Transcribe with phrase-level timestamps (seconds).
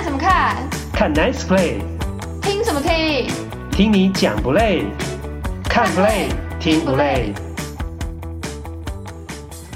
[0.00, 0.70] 看什么看？
[0.94, 1.82] 看 Nice Play。
[2.40, 3.28] 听什么听？
[3.70, 4.86] 听你讲不累？
[5.64, 7.34] 看 Play 听不累？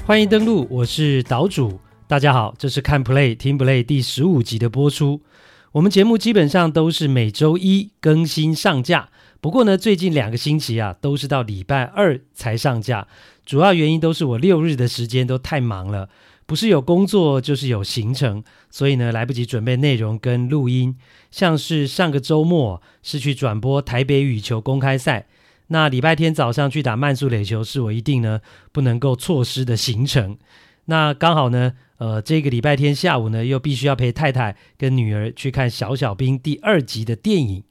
[0.03, 1.79] 欢迎登录，我是岛主。
[2.07, 5.21] 大家好，这是看 Play 听不累第十五集的播出。
[5.73, 13.07] 我们节目基本上都是每周一更新上架，不过呢，最近两个星期啊，都是到礼拜二才上架。
[13.45, 16.09] 主要原因都是我六日的时间都太忙了。
[16.45, 20.95] 不是有工作，就是有行程，所以呢，来不及准备内容跟录音。
[21.31, 25.25] 像是上个周末是去转播台北羽球公开赛，
[25.67, 30.37] 那礼拜天早上去打慢速垒球，是我一定呢不能够错失的行程。
[30.85, 37.63] 那刚好呢，呃，这个礼拜天下午呢，又必须要陪太太跟女儿去看《小小兵》第二集的电影。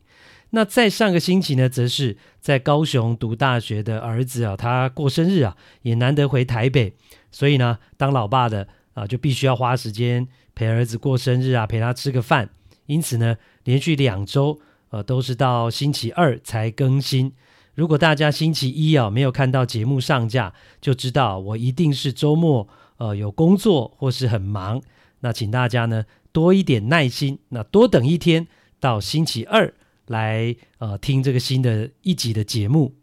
[0.50, 6.95] 那在上个星期呢，则是在高雄读大学的儿子啊，他过生日啊，也难得回台北。
[7.34, 12.48] 所以呢，当老爸的啊，就必须要花时间陪儿子过生日啊，陪他吃个饭。
[12.87, 17.33] 因此呢，连续两周，呃，都是到星期二才更新。
[17.75, 24.80] 如果大家星期一啊没有看到节目上架，就知道我一定是周末呃有工作或是很忙。
[25.20, 28.47] 那请大家呢多一点耐心，那多等一天
[28.78, 29.75] 到星期二
[30.06, 32.95] 来呃听这个新的一集的节目。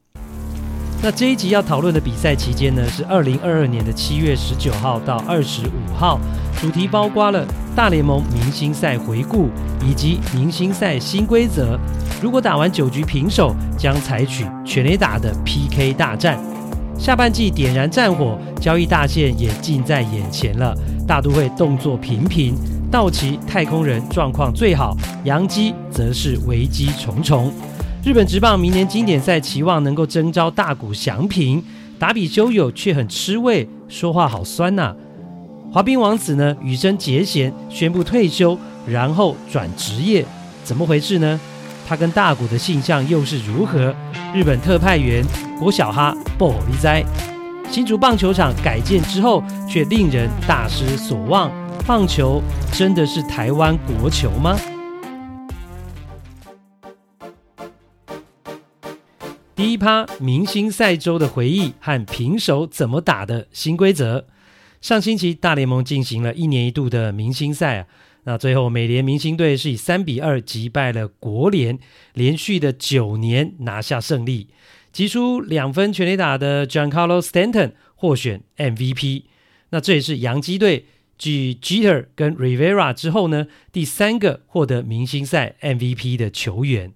[1.03, 6.19] 那这一集要讨论的比赛期间呢，是二零二二年的七月十九号到二十五号，
[6.61, 7.43] 主题包括了
[7.75, 9.49] 大联盟明星赛回顾
[9.83, 11.75] 以及明星赛新规则。
[12.21, 16.39] 如果打完九局平手，将采取全垒打的 PK 大战。
[16.99, 20.77] 下半季点燃战火，交易大限也近在眼前了。
[21.07, 22.53] 大都会动作频频，
[22.91, 27.51] 道奇、太空人状况最好，洋基则是危机重重。
[28.03, 31.63] 日本职棒明年经典赛期望能够征召大谷翔平，
[31.99, 34.95] 打比修有却很吃味，说话好酸呐、
[35.71, 40.25] 滑冰王子呢，羽生结弦宣布退休，然后转职业，
[40.63, 41.39] 怎么回事呢？
[41.87, 43.93] 他跟大谷的性向又是如何？
[44.33, 45.23] 日本特派员
[45.59, 47.03] 郭小哈不理哉。
[47.69, 51.51] 新竹棒球场改建之后，却令人大失所望。
[51.85, 54.57] 棒球真的是台湾国球吗？
[59.53, 64.25] 第一趴明星赛周的回忆和平手怎么打的新规则。
[64.79, 67.87] 上星期大联盟进行了一年一度的明星赛啊，
[68.23, 71.77] 那最后美联明星队是以三比二击败了国联，
[72.13, 74.47] 连续的九年拿下胜利。
[74.91, 79.23] 击出两分全垒打的 Giancarlo Stanton 获选 MVP。
[79.69, 80.85] 那这也是洋基队
[81.17, 86.93] 继 Jeter 跟 Rivera 之后呢，第三个获得明星赛 MVP 的球员。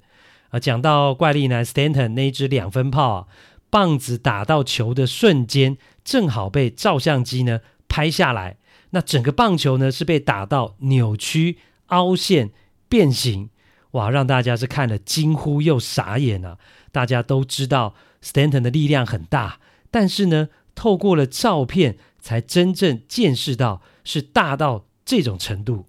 [0.49, 3.27] 啊，讲到怪力男 Stanton 那一支两分炮啊，
[3.69, 8.57] 棒子打到球的瞬间，正好被照相机呢拍下来。
[8.91, 11.57] 那整个棒球呢是被打到扭曲、
[11.87, 12.51] 凹陷、
[12.87, 13.49] 变形，
[13.91, 16.57] 哇，让大家是看了惊呼又傻眼啊！
[16.91, 19.59] 大家都知道 Stanton 的力量很大，
[19.91, 25.85] 但是呢，透过了照片才真正见识到是大到这种程度。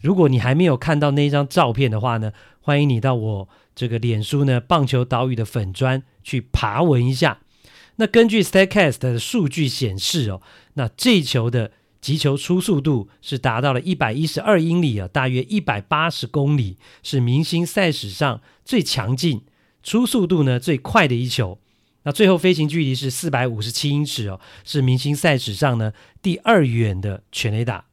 [0.00, 2.32] 如果你还没有看到那一张照片的话呢，
[2.62, 3.48] 欢迎你到我。
[3.74, 7.38] 这个脸书呢，棒球岛屿的粉砖去爬文一下。
[7.96, 10.42] 那根据 Statcast 的数据显示哦，
[10.74, 19.42] 那这球的击球初速度是达到了一百一十二英里啊，大约一百八十公里，是明星赛史上最强劲、
[19.82, 21.58] 初速度呢最快的一球。
[22.04, 27.86] 那最后飞行距离是四百五十七英尺哦，是明星赛史上呢第二远的全垒打。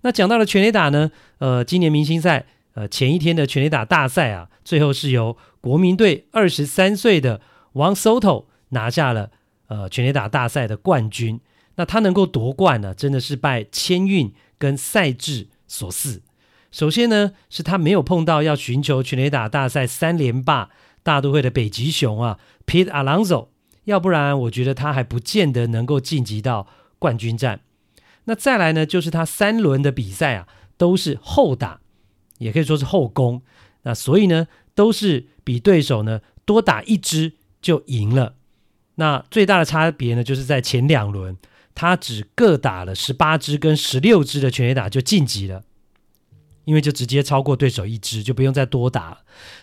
[0.00, 2.46] 那讲到了全垒打呢，呃，今年明星赛。
[2.78, 7.40] 呃，前一天的全垒打大赛啊，最后是由国民队二十三岁的
[7.72, 9.32] 王 Soto 拿下了
[9.66, 11.40] 呃全垒打大赛的冠军。
[11.74, 16.22] 那他能够夺冠呢，真的是拜签运跟赛制所赐。
[16.70, 20.70] 首先呢，是他没有碰到要寻求全垒打大赛三连霸
[21.02, 23.48] 大都会的北极熊啊，Pete Alonso，
[23.86, 26.68] 要不然我觉得他还不见得能够晋级到
[27.00, 27.62] 冠军战。
[28.26, 30.46] 那再来呢，就是他三轮的比赛啊，
[30.76, 31.80] 都是后打。
[32.38, 33.42] 也可以说是后攻，
[33.82, 38.34] 那所以呢，都是比对手呢多打一支就赢了。
[38.96, 41.36] 那最大的差别呢，就是在前两轮，
[41.74, 45.62] 他只各打了十八支跟十六支的全垒打就晋级了，
[46.64, 49.18] 因为就直接超过对手一支，就不用再多打。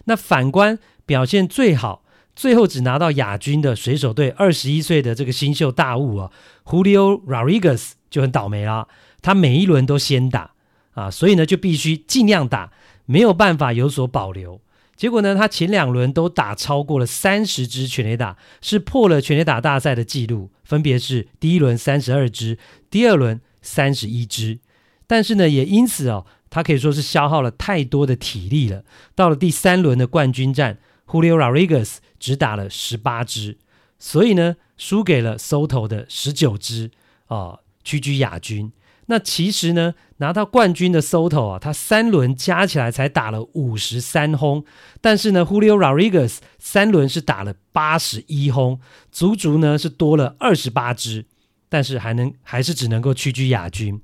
[0.06, 6.32] 那反观表现最好，最后只拿到亚军的水手队二十一岁的这个新秀大物啊
[6.64, 8.88] ，Julio Rodriguez 就很倒霉啦，
[9.22, 10.55] 他每一轮都先打。
[10.96, 12.74] 啊，所以呢，就必须尽量打，
[13.06, 14.60] 没有办法有所保留。
[14.96, 22.58] 结果呢，他前两轮都打超过了三十支全垒打，是破了全垒打大赛的记录，分别是第一轮三十二支，
[22.90, 24.60] 第二轮三十一支。
[25.06, 28.86] 但是呢，也因此哦，他可以说是消耗了太多的体力了。
[29.14, 33.58] 到了第三轮的冠军战，Julio Rodriguez 只打了十八支，
[34.00, 36.90] 所以呢，输给了 Soto 的十九支，
[37.28, 38.72] 啊，屈居亚军。
[39.08, 44.66] 那其实呢，拿到冠军的 Soto 啊，他三轮加起来才打了五十三轰，
[45.00, 48.80] 但是呢，Julio Rodriguez 三轮是打了八十一轰，
[49.12, 51.26] 足足呢是多了二十八支，
[51.70, 54.02] 但是还能还是只能够屈居亚军。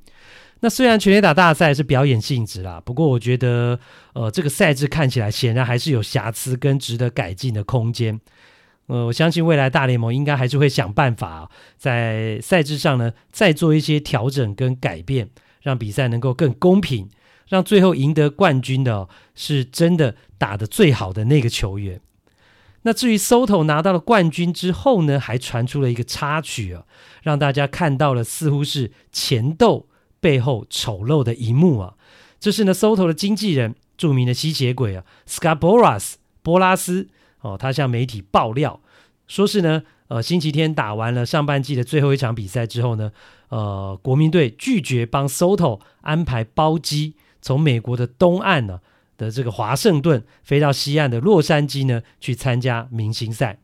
[0.63, 3.79] 那虽然全垒打大赛是表演性质啦，不过我觉得，
[4.13, 8.21] 呃，这个赛制看起来显然还是有瑕疵跟值得改进的空间。
[8.91, 15.29] 呃，我相信未来大联盟应该还是会想办法啊，在赛制上呢再做一些调整跟改变，
[15.61, 17.09] 让比赛能够更公平，
[17.47, 22.01] 让最后赢得冠军的是真的打得最好的那个球员。
[22.81, 26.83] 那至于 Soto 拿到了冠军之后呢，还传出了一个插曲啊，
[27.23, 29.87] 让大家看到了似乎是前斗。
[30.19, 31.95] 背后丑陋的一幕啊！
[32.39, 36.13] 这是呢，Soto 的经纪人，著名的吸血鬼啊，Scarboras
[36.43, 37.07] 波拉斯
[37.41, 38.79] 哦，他向媒体爆料，
[39.27, 43.11] 说是呢，呃，星期天打完了上半季的最后一场比赛之后呢，
[43.49, 48.79] 呃，国民队拒绝帮 Soto 安排包机，从美国的东岸呢
[49.17, 53.59] 的这个华盛顿飞到西岸的洛杉矶呢去参加明星赛。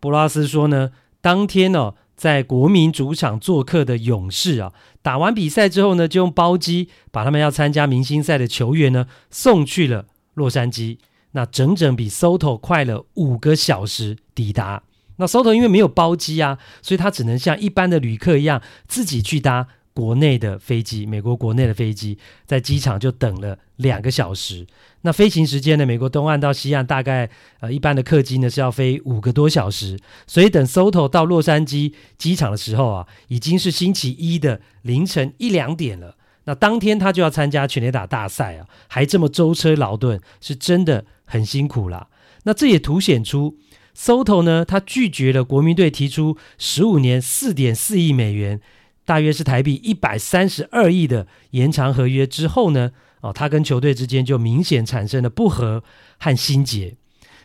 [0.00, 1.94] 波拉斯说呢，当天呢、哦。
[2.16, 4.72] 在国民主场做客的勇士啊，
[5.02, 10.96] 打完比赛之后呢，就用包机把他们要参加明星赛的球员呢送去了洛杉矶。
[11.36, 14.82] 那整整比 Soto 快了五个小时抵达。
[15.18, 19.68] 那 Soto 因为没有包机啊，所以他只能像一般的旅客一样自己去搭。
[19.96, 24.66] 国内的飞机，美国国内的飞机，在机场就等了两个小时。
[25.00, 25.86] 那飞行时间呢？
[25.86, 27.30] 美国东岸到西岸大概
[27.60, 29.98] 呃，一般的客机呢是要飞五个多小时。
[30.26, 36.16] 所以等 Soto 到洛杉矶机场的时候啊，已经是星期一的凌晨一两点了。
[36.44, 42.08] 那当天他就要参加全垒打大赛啊，还这么舟车劳顿，是真的很辛苦啦。
[42.44, 43.58] 那这也凸显出
[43.94, 48.60] Soto 呢，他拒绝了国民队提出十五年四点四亿美元。
[49.04, 52.90] 大约是台币一百三十二亿的延长合约之后呢，
[53.20, 55.84] 哦，他跟球队之间就明显产生了不和
[56.18, 56.96] 和心结。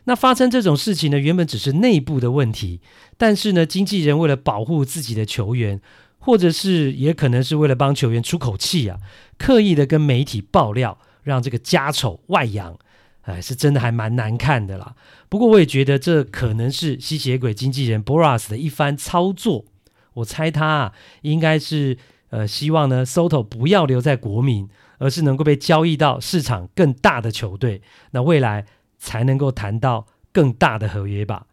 [0.06, 2.82] 那发生这种事情呢，原本只是内部的问题，
[3.16, 5.80] 但是呢，经纪人为了保护自己的球员，
[6.18, 8.98] 或者是也可能是为了帮球员出口气啊，
[9.38, 12.76] 刻意的跟媒体爆料，让这个家丑外扬，
[13.22, 14.96] 哎，是真的还蛮难看的啦。
[15.30, 19.66] 不过我也觉得这可能是吸血鬼经纪人 Boras 的一番操作。
[20.14, 21.98] 我猜他啊，应该是
[22.30, 27.82] 呃希望呢，Soto 不要留在国民，而是能够被交易到市场更大的球队，
[28.12, 28.66] 那未来
[28.98, 31.46] 才能够谈到更大的合约吧。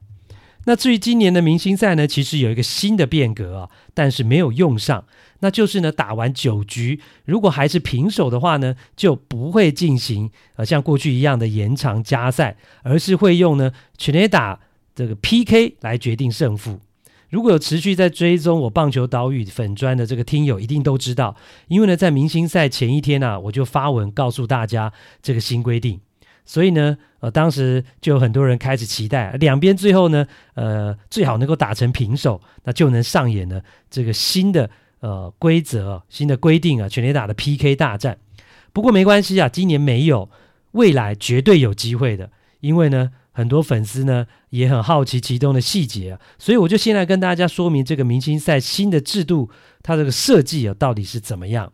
[0.68, 5.06] 那至于今年的明星赛呢，其实有一个新的变革啊，但是没有用上，
[5.40, 14.60] 那就是呢，打完九局，如果还是平手的话呢，就不会进行呃像过去一样的延长加赛，而是会用呢全垒打
[14.94, 16.80] 这个 PK 来决定胜负。
[17.30, 21.34] 如果有持续在追踪我棒球岛屿粉砖的这个听友，一定都知道，
[21.68, 24.92] 因为呢，在明星赛前一天啊，我就发文告诉大家
[25.22, 25.98] 这个新规定，
[26.48, 33.60] 所以呢，呃，当时就有很多人开始期待两边最后呢，呃，最好能够打成平手，那就能上演呢
[33.90, 38.16] 这个新的呃规则、新的规定啊，全垒打的 PK 大战。
[38.72, 40.30] 不过没关系啊，今年没有，
[40.72, 43.12] 未来绝对有机会的，因为呢。
[43.30, 49.48] 很多粉丝呢也很好奇其中的细节啊，所以我就先来跟大家说明这个明星赛新的制度，
[49.80, 51.72] 它这个设计啊到底是怎么样。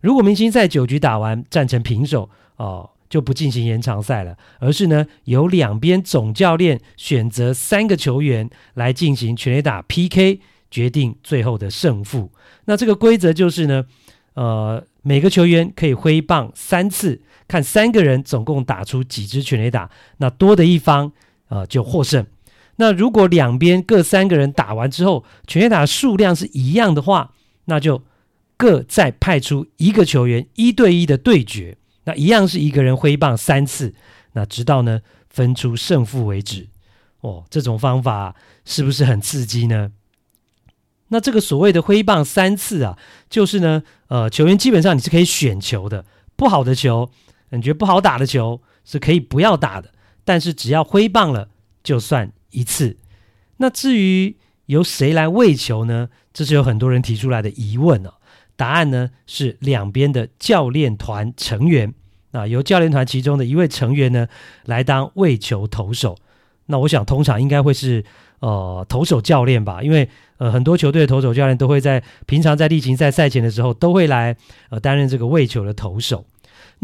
[0.00, 10.40] 如果明星赛九局打完战成平手哦，就不进行延长赛了，而是呢由两边总教练选择三个球员来进行全垒打 PK，
[10.70, 12.32] 决定最后的胜负。
[12.64, 13.84] 那这个规则就是呢，
[14.32, 17.20] 呃，每个球员可以挥棒三次。
[17.46, 21.12] 看三个人总共打出几支全垒打，那多的一方
[21.48, 22.24] 呃就获胜。
[22.76, 27.34] 那如果两边各三个人打完之后，全垒打数量是一样的话，
[27.66, 28.02] 那就
[28.56, 31.76] 各再派出一个球员一对一的对决。
[32.04, 33.94] 那一样是一个人挥棒三次，
[34.32, 36.68] 那直到呢分出胜负为止。
[37.20, 39.92] 哦，这种方法是不是很刺激呢？
[41.08, 46.04] 那这个所谓的挥棒三次啊，就是呢呃球员基本上你是可以选球的，
[46.36, 47.10] 不好的球。
[47.50, 49.92] 感觉不好打的球是可以不要打的，
[50.24, 51.50] 但是只要挥棒了
[51.84, 52.96] 就算一次。
[53.58, 56.08] 那至于由谁来喂球呢？
[56.32, 58.14] 这是有很多人提出来的疑问哦。
[58.56, 61.92] 答案呢是两边的教练团成员，
[62.32, 64.26] 那由教练团其中的一位成员呢
[64.64, 66.16] 来当喂球投手。
[66.66, 68.04] 那我想通常应该会是
[68.40, 74.36] 呃投手教练吧，因为呃很多球队的投手教练都会在平常在例行赛赛前的时候都会来
[74.70, 76.24] 呃担任这个喂球的投手。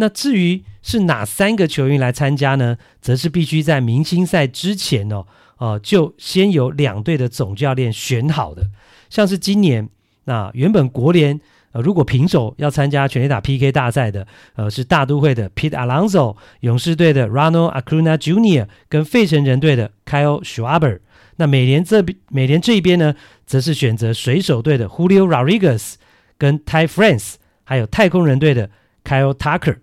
[0.01, 2.77] 那至于是哪三个球员来参加呢？
[3.01, 5.27] 则是必须在明星赛之前哦，
[5.59, 8.71] 呃，就先有两队的总教练选好的。
[9.11, 9.89] 像是今年，
[10.25, 11.41] 那原本国联
[11.73, 18.67] 呃如果平手要参加全垒打 PK 大赛的，呃是大都会的 Pete Alonso，勇士队的 Ronald Acuna Jr.
[18.89, 21.01] 跟费城人队的 Kyle Schwarber。
[21.37, 23.15] 那美联这边美联这一边呢，
[23.47, 25.95] 则是选择水手队的 Julio Rodriguez
[26.37, 27.35] 跟 Ty France，
[27.65, 28.71] 还有太空人队的
[29.05, 29.77] Kyle Tucker。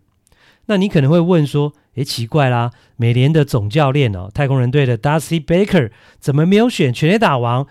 [0.66, 7.68] 那你可能会问说，诶，奇怪啦，美联的总教练哦，太空人队的 Dusty Baker 怎么没有选全垒打王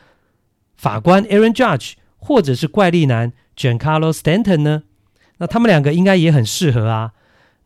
[0.77, 1.95] 法官 Aaron Judge，
[2.25, 4.83] 或者是怪力男 Giancarlo Stanton 呢？
[5.37, 7.13] 那他们两个应该也很适合啊。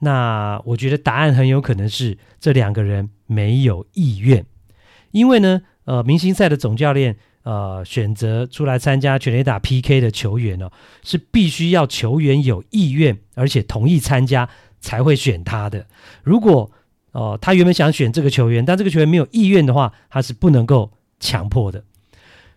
[0.00, 4.44] 那我觉得答案很有可能是这两个人没有意愿，
[5.12, 10.70] 因为呢，呃，明星赛的总教练呃选择出来参加全垒打 PK 的球员哦，
[11.04, 14.48] 是必须要球员有意愿，而且同意参加。
[14.80, 15.88] 才会选他的。
[16.22, 16.70] 如果
[17.10, 21.82] 哦、他原本想选这个球员，但这个球员没有意愿的话，他是不能够强迫的。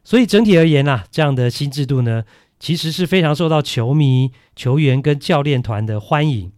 [0.03, 2.23] 所以整体而言啊，这样的新制度呢，
[2.59, 6.51] 其实是非常受到球迷、球员跟教练团的欢迎。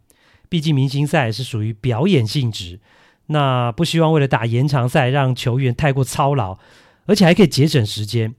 [0.50, 2.80] 毕竟明星赛是属于表演性质，
[3.28, 6.58] 那不希望为了打延长赛让球员太过操劳，
[7.06, 8.36] 而且还可以节省时间。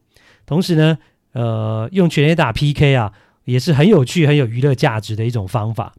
[0.47, 0.99] 同时呢，
[1.33, 3.13] 呃，用全垒打 PK 啊，
[3.45, 5.95] 也是很有趣、很有娱乐价值的一种方法。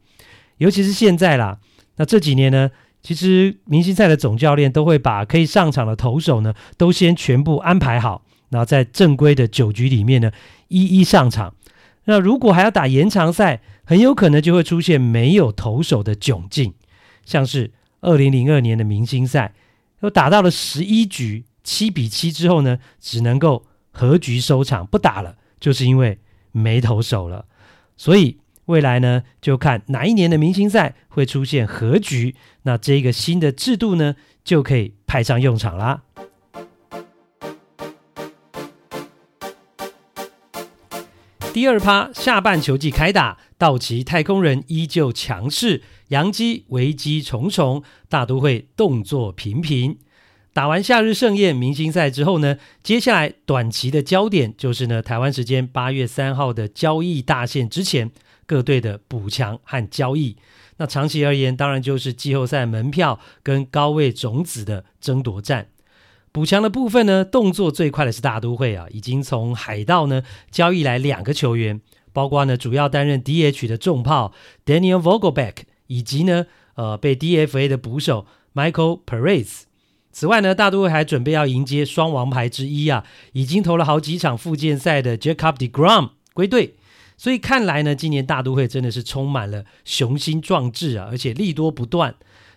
[0.58, 1.58] 尤其是现在啦，
[1.96, 2.70] 那这几年呢，
[3.02, 10.30] 其实明星赛的总教练都会把可以上场的投手呢，都先全部安排好，然后在正规的九局里面呢，
[10.68, 11.54] 一一上场。
[12.04, 16.74] 那如果还要打延长赛，很有可能就会出现没有投手的窘境，
[17.24, 19.54] 像是二零零二年的明星赛，
[20.00, 26.18] 又打到了十一局七比七之后呢，只能够和局收场不打了，就是因为
[26.52, 27.46] 没投手了，
[27.96, 28.38] 所以。
[28.66, 36.02] 未来呢，就看哪一年的明星赛会出现和局，那这个新的制度呢，就可以派上用场啦。
[41.56, 49.96] 第二趴下半球季开打，道奇太空人依旧强势，洋基危机重重，大都会动作频频。
[50.52, 58.10] 打完夏日盛宴明星赛之后呢，接下来短期的焦点就是呢，台湾时间八月三号的交易大限之前。
[58.44, 60.36] 各队的补强和交易，
[60.76, 65.68] 那长期而言，当然就是季后赛门票跟高位种子的争夺战。
[66.36, 71.80] 补强的部分呢，动作最快的是大都会啊，已经从海盗呢交易来两个球员，
[72.12, 74.34] 包括呢主要担任 DH 的重炮
[74.66, 75.54] Daniel Vogelback，
[75.86, 79.62] 以及呢呃被 DFA 的捕手 Michael Perez。
[80.12, 86.74] 此外呢，大都会还准备要迎接双王牌之一啊，已经投了好几场复健赛的 Jacob deGrom 归队。
[87.16, 92.14] 所以看来呢，今年大都会真的是充满了雄心壮志啊，而且利多不断。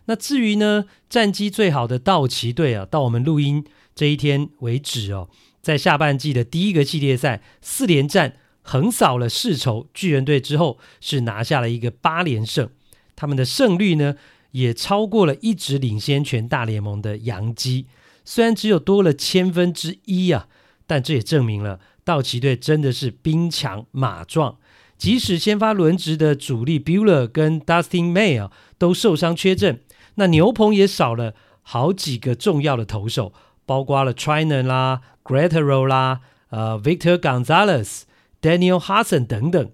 [0.10, 3.63] 那至于呢，战绩最好的道奇队啊，到我们录音
[3.94, 5.30] 这一天为止哦，
[5.62, 12.68] 在下半季的第一个系列赛四连战横扫了世仇巨人队之后，是拿下了一个八连胜。
[13.16, 14.16] 他们的胜率呢，
[14.50, 17.86] 也超过了一直领先全大联盟的洋基，
[18.25, 20.48] 虽然只有多了千分之一啊，
[20.88, 21.80] 但这也证明了。
[22.04, 24.58] 道奇队真的是兵强马壮，
[24.98, 29.82] 即使先发轮值的主力 Buehler 跟 Dustin May 啊都受伤缺阵，
[30.20, 31.34] 那牛棚也少了
[31.64, 33.34] 好几个重要的投手，
[33.66, 36.20] 包括了 Treinen 啦、Gratterall 啦、
[36.52, 38.02] 呃 Victor Gonzalez、
[38.40, 39.72] Daniel Hudson 等等，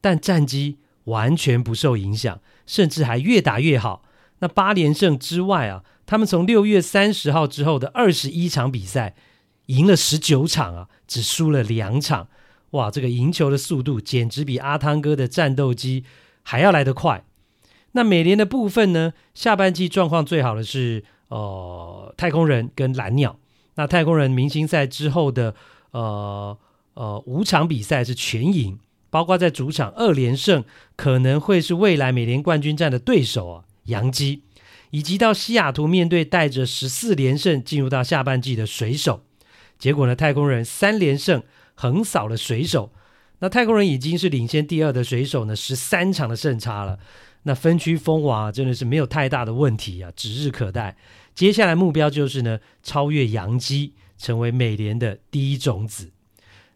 [0.00, 4.04] 但战绩完全不受影响，甚至还越打越好。
[4.38, 9.14] 那八连胜之外啊，他们从六月三十号之后的二十一场比赛。
[9.68, 12.28] 赢了十九场啊，只输了两场，
[12.70, 12.90] 哇！
[12.90, 16.04] 这个赢球的速度简直比阿汤哥的战斗机
[16.42, 17.22] 还要来得快。
[17.92, 19.12] 那美联的部分呢？
[19.34, 23.38] 下半季状况最好的是呃太空人跟蓝鸟。
[23.76, 25.54] 那太空人明星赛之后的
[25.92, 26.56] 呃
[26.94, 28.78] 呃五场比赛是全赢，
[29.08, 30.64] 包括在主场二连胜，
[30.96, 34.42] 可能会是未来美联冠军战的对手啊，洋基，
[34.90, 39.22] 以及到西雅图面对带着十四连胜进入到下半季的水手。
[39.78, 41.42] 结果呢，太空人三连胜
[41.74, 42.92] 横扫了水手。
[43.38, 46.98] 那太空人已经是领先第二的水手呢，十三场的胜差了。
[47.44, 50.96] 那分区封王真的是没有太大的问题啊，指日可待。
[51.34, 56.10] 接下来目标就是呢，超越洋基，成为美联的第一种子。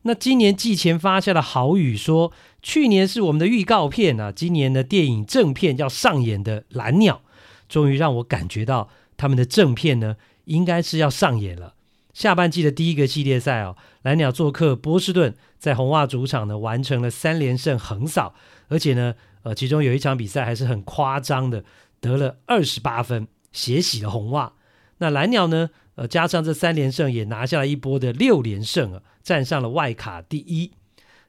[0.03, 7.23] 那今年季前发下的豪语说，去年是我们的预告片啊，今年的电影正片要上演的蓝鸟，
[7.69, 10.17] 终于让我感觉到他们的正片呢，
[10.47, 11.75] 应该是要上演了。
[12.13, 18.35] 下半季的第一个系列赛哦，蓝鸟做客波士顿，在红袜主场呢完成了三连胜横扫，
[18.69, 21.65] 而且呢，呃，其中有一场比赛还是很夸张的，
[22.01, 24.53] 得了二十八分，血洗了红袜。
[24.99, 25.71] 那蓝鸟呢？
[25.95, 30.73] 呃，加上这三连胜，也拿下了一波的六连胜啊，站上了外卡第一。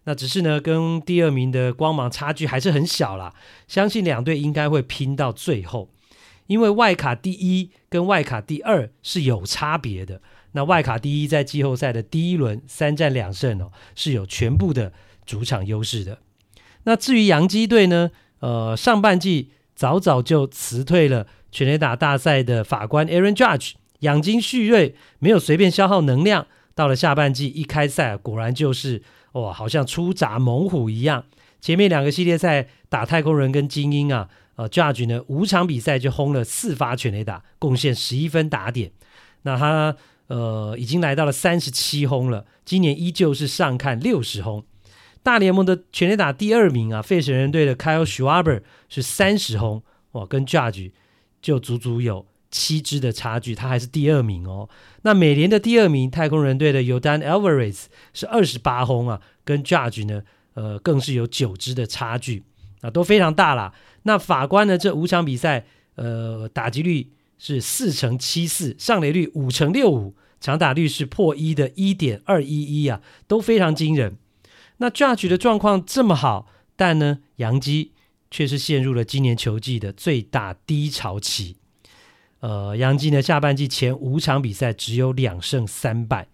[0.06, 3.34] 那只是呢，跟第二名的光芒差距还是很小啦。
[3.68, 5.90] 相信两队应该会拼到最后，
[6.48, 10.22] 因为外卡第一跟外卡第二是有差别的。
[10.54, 14.94] 那外卡第一在季后赛的第一轮三战两胜哦，是有全部的
[15.26, 16.20] 主场优势的。
[16.84, 18.12] 那至于洋基队呢？
[18.40, 26.46] 呃，上半季早早就辞退了全垒打大赛的法官 Aaron Judge，养精蓄锐，没有随便消耗能量。
[26.76, 29.02] 到了下半季一开赛，果然就是
[29.34, 31.24] 哇，好像出闸猛虎一样。
[31.62, 38.92] 前面两个系列赛打太空人跟精英啊，呃，Judge 呢五场比赛就轰了四发全垒打，贡献十一分打点。
[39.44, 39.96] 那他
[40.28, 44.66] 呃已经来到了三十七轰了，今年依旧是上看六十轰。
[45.24, 50.92] 大联盟的全垒打第二名啊，费城人队的 Kyle Schwarber 是三十轰，哇，跟 Judge
[51.42, 54.70] 就足足有七支的差距，他还是第二名哦。
[55.04, 60.22] 那美联的第二名太空人队的 Yordan Alvarez 是二十八轰啊，跟 Judge 呢，
[60.56, 62.44] 呃，更是有九支的差距
[62.82, 63.74] 啊，都非常大啦。
[64.04, 65.66] 那法官呢，这五场比赛，
[65.96, 74.18] 呃，打击率是四成七四，上垒率五成六五，长打率是破一的一点二一一啊，都非常惊人。
[74.78, 77.92] 那 Judge 的状况这么好，但呢，洋基
[78.32, 81.58] 却是陷入了今年球季的最大低潮期。
[82.40, 86.28] 呃，洋基呢，下半季前五场比赛只有两胜三败，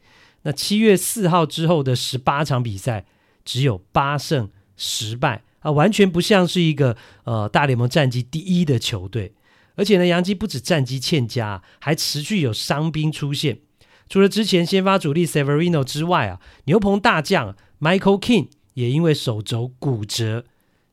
[0.43, 3.05] 那七月四号之后的十八场比赛
[3.43, 9.33] 只有八胜十败啊，完全不像是一个呃大联盟战绩第一的球队。
[9.75, 13.59] 而且呢，洋基不止战绩欠佳，还持续有伤兵出现。
[14.07, 17.55] 除了之前先发主力 Severino 之外啊，牛棚大将。
[17.79, 20.45] Michael King 也因为手肘骨折，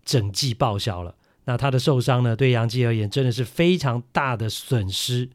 [0.05, 1.17] 整季报销了。
[1.45, 5.31] 那他的受伤呢，对洋基而言真的是非常大的损失。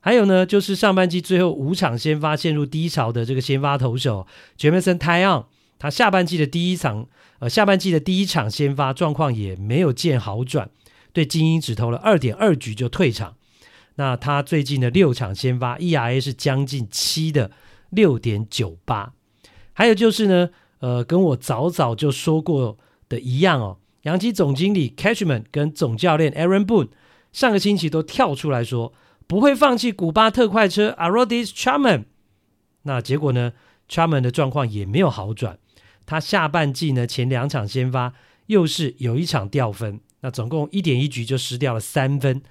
[0.00, 4.26] 还有呢，就是上半季最后五场先发陷入低潮的这个先发投手
[4.58, 5.46] Jameson taon
[5.78, 7.06] 他下半季的第一场，
[7.38, 10.68] 呃，下半季的第一场先发状况也没有见好转，
[11.12, 13.36] 对精英只投了二点二局就退场。
[13.94, 17.50] 那他最近的六场先发 ERA 是将近七的
[17.90, 19.14] 六点九八。
[19.72, 20.50] 还有就是呢。
[20.82, 22.76] 呃，跟我早早就说过
[23.08, 26.88] 的一样哦，洋基总经理 Cashman 跟总教练 Aaron Boone
[27.32, 28.92] 上个星期都跳出来说
[29.28, 32.06] 不会放弃古巴特快车 Arodis Chapman。
[32.82, 33.52] 那结果呢
[33.88, 35.56] ，Charman 的状况也没有好转，
[36.04, 38.12] 他下半季呢前两场先发
[38.46, 42.42] 又是有一场掉分，那总共一点一局就失掉了三分，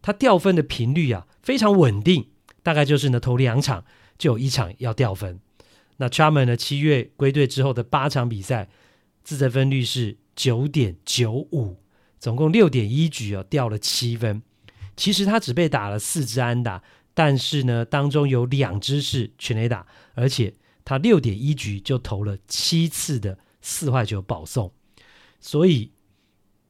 [0.00, 2.28] 他掉分的频率啊非常稳定，
[2.62, 3.84] 大概就是呢头两场
[4.16, 5.40] 就有一场要掉分。
[6.02, 6.56] 那 Charman 呢？
[6.56, 8.68] 七月归队之后的八场比赛，
[9.22, 11.76] 自责分率是九点九五，
[12.18, 14.42] 总共六点一局哦，掉了七分。
[14.96, 16.82] 其实他只被打了四支安打，
[17.14, 20.52] 但是呢，当中有两支是全垒打，而且
[20.84, 24.72] 他六点一局就投了七次的四坏球保送。
[25.38, 25.92] 所以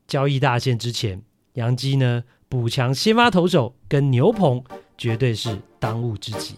[0.06, 1.22] 交易大限之前，
[1.54, 4.62] 洋基呢补强先发投手跟牛棚，
[4.98, 6.56] 绝对是当务之急。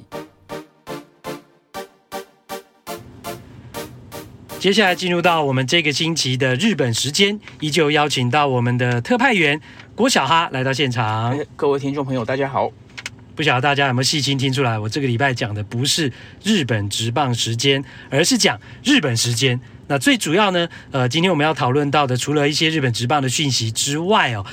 [4.65, 9.61] 接下来进入到我们这个星期的日本时间，依旧邀请到我们的特派员
[9.95, 11.39] 郭小哈来到现场。
[11.55, 12.73] 各位听众朋友，大家好。
[13.37, 16.11] 不晓得大家有没有细心听出来，我这个礼拜讲的不是
[16.43, 19.61] 日本职棒时间，而是讲日本时间。
[19.87, 24.47] 那最主要呢，呃，今天我们要讨论到的，除了一些日本职棒的讯息之外哦，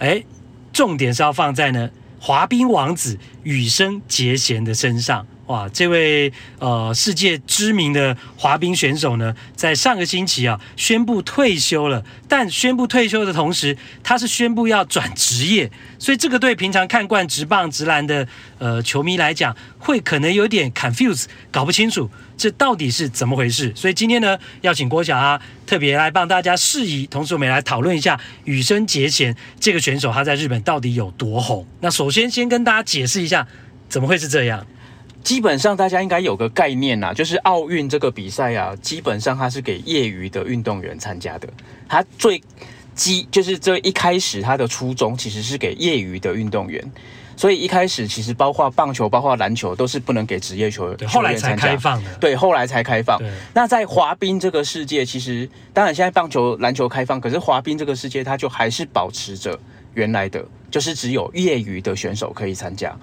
[0.00, 0.24] 哎，
[0.72, 5.24] 重点是要放在呢滑冰王子羽生结弦的身上。
[5.46, 12.04] 哇，这位呃世界知名的滑冰选手呢，在上个星期啊宣布退休了。
[12.28, 18.26] 但宣布退休的同时，他是宣布要转职业，所以这个对平常看惯直棒直篮的
[18.58, 23.72] 呃球迷来讲，会可能有点 confuse，搞不清楚这到底是怎么回事。
[23.74, 31.66] 所以今天呢，要请郭小哈特别来帮大家释疑，同时我们也来讨论一下羽生结弦这个选手他在日本到底有多红。
[31.80, 33.46] 那首先先跟大家解释一下，
[33.88, 34.64] 怎么会是这样？
[35.22, 41.48] 基本上大家应该有个概念呐，就是奥运这个比赛啊，基本上它是给业余的运动员参加的。
[41.88, 42.42] 它最
[42.94, 46.84] 基就是这一开始它的初衷其实是给业余的运动员，
[47.36, 52.10] 所以一开始其实包括棒球、包括篮球都是不能给职业球员，后来才开放的。
[52.20, 53.18] 对，后来才开放。
[53.54, 59.58] 那在滑冰这个世界，其实当然现在棒球、篮球开放，可是滑冰这个世界它就还是保持着
[59.94, 62.94] 原来的，就是只有业余的选手可以参加。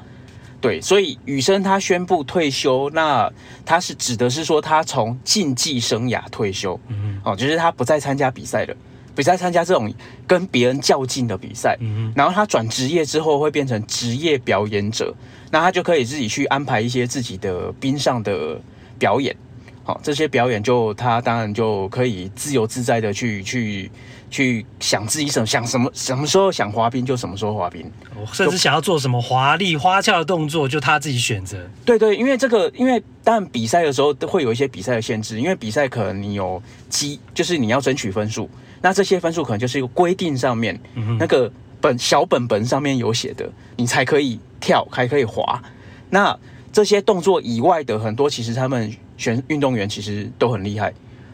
[0.61, 3.31] 对，所以雨生他宣布退休，那
[3.65, 8.75] 他是指的是说他从竞技生涯退休，嗯，哦，就是他不再参加比赛了，
[9.15, 9.93] 不再参加这种
[10.27, 15.15] 跟别人较劲的比赛，嗯哼，然后他转职业之后会变成职业表演者，
[15.49, 18.59] 那他就可以自己去安排一些自己的冰上的
[18.97, 19.35] 表演。
[19.83, 23.89] 好，这些表演就他当然就可以自由自在的去去
[24.29, 27.89] 去想自己什么想什么什么时候想滑冰就什么时候滑冰，
[28.31, 31.69] 甚至想要做什么华丽花俏的动作就他自己选择。
[31.85, 38.49] 对对，因为这个，因为当然比赛的时候都会有一些比赛的限制，因为比赛可能你有积，就是你要争取分数，
[38.81, 45.61] 那这些分数可能就是一个规定上面，嗯、那个本小本本上面有写的，你才可以跳，还可以滑。
[46.09, 46.37] 那
[46.71, 48.91] 这些动作以外的很多，其实他们。
[49.19, 50.93] 选运动员其实都很厉害，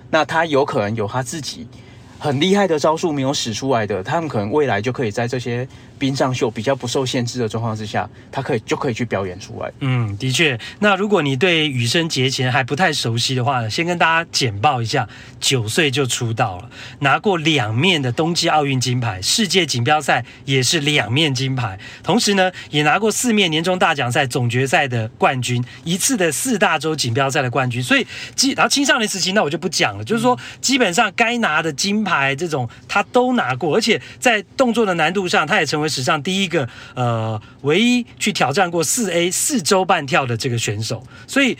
[0.09, 1.67] 那他有可能有他自己
[2.25, 5.67] 很厉害的招数没有使出来的，他们可能未来就可以在这些。
[5.97, 9.71] 冰上秀比较不受限制的状况之下，他可以就可以去表演出来。
[9.79, 10.59] 嗯，的确。
[10.79, 15.07] 那如果你对羽生结弦还不太熟悉的话，先跟大家简报一下：
[15.39, 27.81] 九岁就出道了，拿过两面的冬季奥运金牌，世界锦标赛也是两面金牌，同时呢，也拿过四面年终大奖赛总决赛的冠军，一次的四大洲锦标赛的冠军。
[27.81, 28.05] 所以，
[28.35, 35.84] 基然后青少年时期那我就不讲了，就是说基本上该拿的金牌这种他都拿过，而且在动作的难度上，他也成为。
[35.87, 41.57] 史上第一个呃，唯一去挑战过四 A 四周半跳的这个选手，所以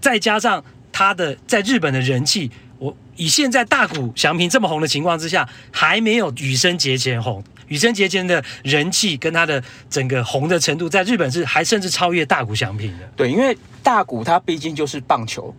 [0.00, 7.42] 再加上他的在日本的人气，我以现在大谷翔平这么红的情况之下，还没有羽生结弦红。
[7.68, 13.04] 羽生结弦的人气跟他的整个红的程度，在日本是还甚至超越大谷翔平的。
[13.14, 15.54] 对，因为大谷他毕竟就是棒球，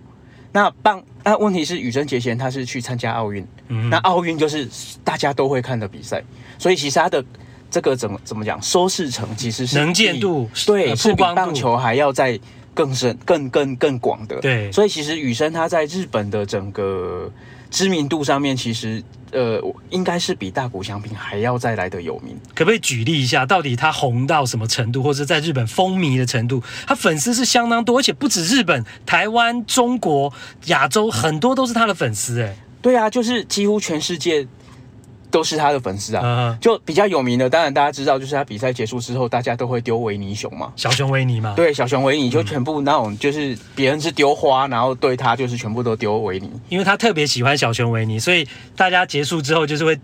[0.52, 4.68] 那棒那问题是羽生结弦他是去参加奥运，嗯、那奥运就是
[5.04, 6.24] 大家都会看的比赛，
[6.58, 7.24] 所以其实他的。
[7.72, 8.62] 这个怎么怎么讲？
[8.62, 12.40] 收视层其实是能见度对，是比棒球还要再
[12.74, 14.40] 更深、更更更广的。
[14.40, 17.32] 对，所以其实雨生他在日本的整个
[17.70, 22.36] 知名度上面，其实呃，应该是比大谷翔平还要再来的有名。
[22.56, 26.64] 可不可以举例一下，到底他红到什么程度，或者在日本风靡的程度？
[26.88, 30.34] 他粉丝是相当多，而且不止日本、台湾、中国、
[30.66, 32.42] 亚洲，很多都是他的粉丝。
[32.42, 34.48] 哎，对啊，就是几乎全世界。
[35.32, 50.00] 都是他的粉丝啊，就比较有名的，当然大家知道，就是他比赛结束之后，大家都会丢维尼熊嘛，小熊维尼嘛，对，小熊维尼就全部那种，就是别人是丢花，然后对他就是全部都丢维尼，因为他特别喜欢小熊维尼，所以大家结束之后就是会。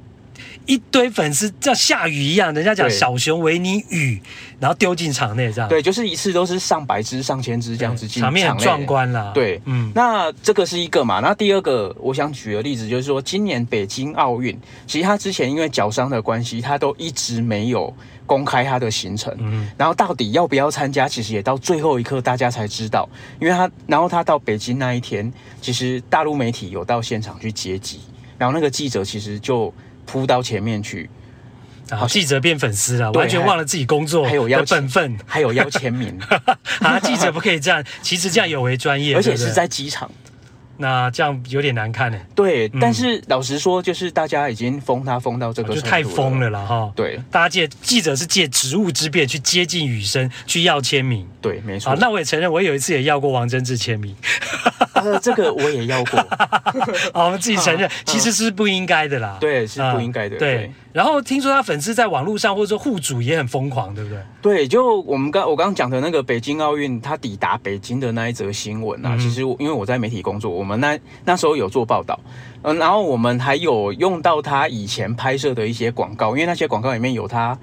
[0.65, 4.21] 一堆粉丝像下雨一样，人家讲小熊维尼雨，
[4.59, 5.69] 然后丢进场内这样。
[5.69, 9.31] 对，就是一次都是上百只、上千只这样子进场，场面很壮观啦。
[9.33, 11.19] 对，嗯，那这个是一个嘛？
[11.19, 17.93] 那第二个，我想举的例子就是说，今年北京奥运，其实他之前因为脚伤的关系，他都一直没有
[18.25, 19.35] 公开他的行程。
[19.39, 23.07] 嗯，然后到底要不要参加，其实也到最后一刻大家才知道，
[23.39, 27.99] 因为他，然后他到北京那一天，其实大陆媒体有到现场去接机，
[28.37, 29.71] 然后那个记者其实就。
[30.05, 31.09] 扑到前面去，
[31.89, 36.17] 然后记者变粉丝了，完全忘了自己工作还有要本分，还有要签名
[36.81, 36.99] 啊！
[36.99, 40.09] 记者不可以这样，其实这样有违专业，而且是在机场。
[40.77, 42.19] 那这样有点难看呢。
[42.35, 46.91] 对，但是老实说，就是大家已经封他封到这个就太疯了了哈。
[46.93, 51.25] 对，大家借记者是借职务之便去接近雨生，去要签名。
[51.41, 51.95] 对，没错。
[51.95, 54.13] 那我也承认，我有一次也要过王贞治签名。
[55.11, 56.19] 呃，这个我也要过。
[57.13, 59.37] 好，我们自己承认，其实是不应该的啦。
[59.39, 60.37] 对，是不应该的。
[60.37, 60.71] 对。
[60.91, 64.19] 然后听说他粉丝在网络上或者说户主也很疯狂，对不对？
[64.41, 72.17] 对，就我们刚我刚刚讲的那个北京奥运，他抵达北京的那一则新闻啊，嗯、其实因为我在媒体工作，我们那那时候有做报道，
[72.61, 77.57] 嗯，然后我们还有用到他以前拍摄的一些广告，因为那些广告里面有他。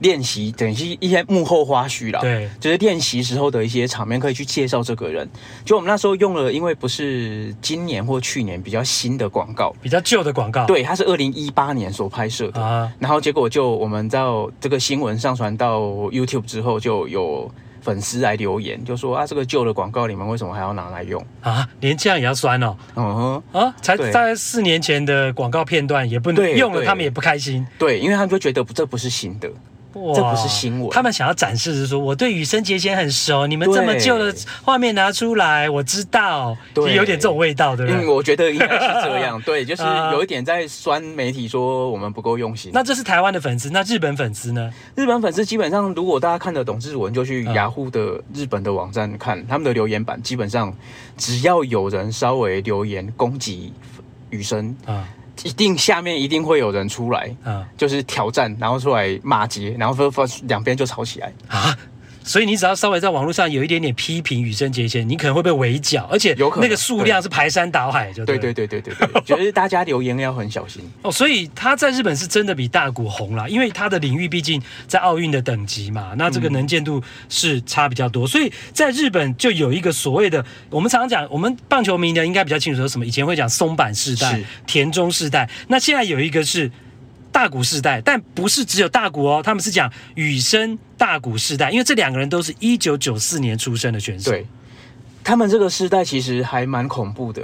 [0.00, 5.28] 练习等于是一些幕后花絮啦，对，就是练习时候的一些场面，可以去介绍这个人。
[5.64, 12.62] 就我们那时候用了，因为不是今年或去年比较新的广告，比较旧的广告，对，它是二零一八年所拍摄的。
[12.62, 17.50] 啊，然后结果就我们到这个新闻上传到 YouTube 之后，就有
[17.82, 21.68] 粉丝来留言，就说啊，这个旧的广告你们为什么还要拿来用啊？
[21.80, 22.76] 连这样也要酸哦？
[22.94, 27.66] 嗯哼，啊，才对大概四年前的广告片段也不能用了，他们也不开心。
[27.78, 29.50] 对，因为他们就觉得这不是新的。
[29.94, 38.04] 哇这不是新闻，他们想要展示的是说，我对羽生结弦很熟，你们这么旧的画面拿出来，我知道，对，有点这种味道，对不对？
[38.04, 42.70] 嗯，我觉得应该是这样， 对，就是有一点在酸媒体说我们不够用心。
[42.72, 44.72] 那这是台湾的粉丝，那日本粉丝呢？
[44.94, 50.72] 日本粉丝基本上，如果大家看得懂日文，就去雅虎的日本的网站看他们的留言板，基本上
[51.16, 53.72] 只要有人稍微留言攻击
[54.30, 55.08] 雨生啊。
[55.44, 61.32] 一定下面一定会有人出来，嗯，就是挑战，然后出来骂街，然后分分两边就吵起来。
[61.48, 61.76] 啊，
[62.22, 71.10] 所以你只要稍微在网络上有一点点批评羽生结弦，你可能会被围剿，而且那个数量是排山倒海，就对对对对对对，觉得大家留言要很小心哦。
[71.10, 86.70] 所以他在日本是真的比大谷红了，因为他的领域毕竟在奥运的等级嘛，那这个能见度是差比较多，所以在日本就有一个所谓的，我们常常讲，我们棒球迷呢应该比较清楚说什么，以前会讲松坂世代、田中世代，那现在有一个是。
[87.32, 94.30] 大谷世代，但不是只有大谷哦，他们是讲羽生大谷世代，因为这两个人都是一九九四年出生的选手。
[94.30, 94.46] 对，
[95.22, 97.42] 他们这个世代其实还蛮恐怖的，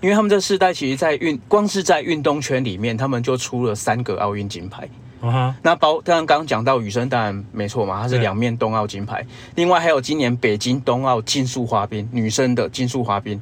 [0.00, 4.88] 因为他们这个世代其实，在运光是在运动圈里面，他们就出了三个奥运金牌。
[5.20, 5.54] Uh huh.
[5.62, 9.24] 那包当然刚刚讲到羽生，当然没错嘛，他是两面冬奥金牌。
[9.56, 13.40] 另外还有今年北京冬奥竞速滑冰女生的竞速滑冰。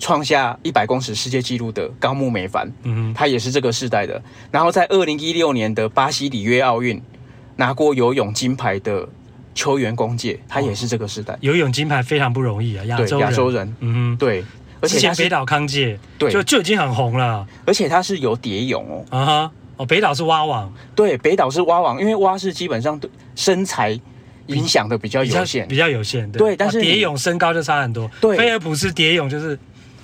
[0.00, 4.20] 创下一百公尺世界纪录的高木美帆，嗯哼，她也是这个世代的。
[4.50, 7.00] 然后在二零一六年的巴西里约奥运
[7.56, 9.06] 拿过游泳金牌的
[9.54, 11.36] 秋元公介，他也是这个世代。
[11.42, 14.42] 游泳金牌非常不容易啊，亚洲亚洲人，嗯哼，对。
[14.82, 17.46] 而且北岛康介，对，就就已经很红了。
[17.66, 24.00] 而且他是有蝶泳哦，啊哈，哦，北岛是蛙王，对，北岛是蛙王，因为蛙是基本上对身材
[24.46, 26.56] 影响的比较有限，比较有限，对。
[26.56, 29.58] 但是蝶泳身高就差很多，对，菲尔普斯蝶泳就是。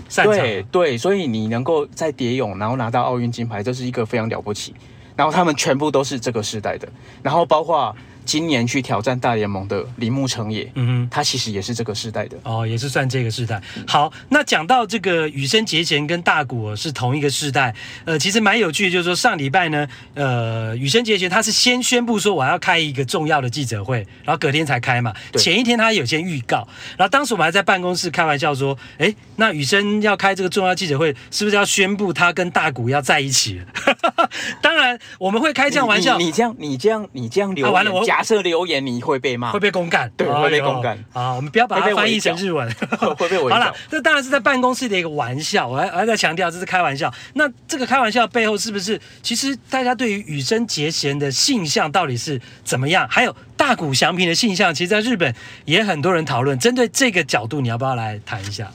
[0.08, 4.74] 对对，所以你能够在蝶泳，然后拿到奥运金牌，这是一个非常了不起。
[5.14, 6.88] 然后他们全部都是这个时代的，
[7.22, 7.94] 然后包括。
[8.26, 13.62] 今年去挑战大联盟的铃木成也，嗯哼，他其实也是这个时代的哦，也是算这个时代。
[13.86, 26.66] 好，那讲到这个羽生结弦跟大谷是同一个世代，呃，其实蛮有趣的，就是说上礼拜呢，呃，羽生结弦他是先宣布说我要开一个重要的记者会，然后隔天才开嘛，前一天他有先预告，
[26.98, 33.62] 然后当时我们还在办公室开玩笑说，哎，那羽生要开这个重要记者会，是不是要宣布他跟大谷要在一起？
[34.60, 38.04] 当然我们会开这样玩笑，你，这样你这样你这样留、啊、完了我。
[38.16, 40.96] 假设留言你会被骂，会被公干，对，会被公干。
[41.12, 42.66] 啊，我们不要把它翻译成日文，
[43.18, 43.50] 会被我。
[43.50, 47.12] 好了，这当然是在办公室的一个玩笑，我还我还在强调这是开玩笑。
[47.34, 53.06] 那这个开玩笑背后是不是，其实大家对于羽生结弦的性向到底是怎么样？
[53.10, 55.34] 还有大谷祥平的性向，其实在日本
[55.66, 56.58] 也很多人讨论。
[56.58, 58.72] 针对这个角度，你要不要来谈一下？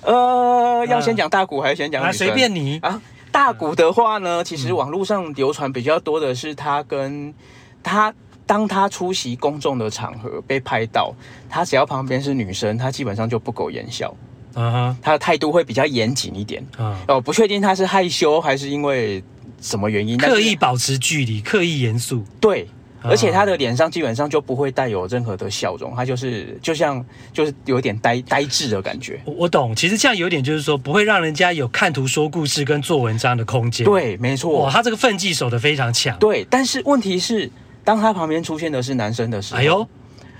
[0.00, 2.12] 呃，要先讲大谷还是先讲？
[2.12, 3.00] 随便你啊。
[3.30, 7.32] 大谷的话呢，其实网络上流传比较多的是他跟
[7.80, 8.12] 他。
[8.52, 11.10] 当他出席公众的场合被拍到，
[11.48, 14.14] 他只要旁边是女生，他基本上就不苟言笑。
[14.52, 14.96] 嗯哼、uh，huh.
[15.00, 16.62] 他的态度会比较严谨一点。
[16.76, 17.14] 嗯、uh，huh.
[17.14, 19.24] 哦，不确定他是害羞还是因为
[19.62, 22.22] 什么原因，刻意保持距离，刻意严肃。
[22.42, 22.68] 对，
[23.00, 29.18] 而且他的脸上基本上就不会带有任何的笑容，他就是就像就是有点呆呆滞的感觉。
[29.24, 33.86] 我懂，其实这样有点就是说不会让人家有看图说故事跟做文章的空间。
[33.86, 34.64] 对，没错。
[34.64, 36.18] 哇，他这个分际守得非常强。
[36.18, 37.50] 对，但是问题是。
[37.84, 39.88] 当他旁边出现的是男生的时候，哎呦，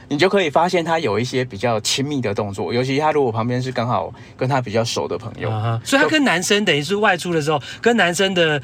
[0.09, 8.62] 你就可以发现他有一些比较亲密的动作，尤其他如果旁边是刚好跟他比较熟的朋友，啊、所以他跟男生等于是外出的时候，跟男生的